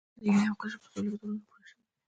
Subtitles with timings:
[0.19, 1.95] د هیلیم قشر په څو الکترونونو پوره شوی دی؟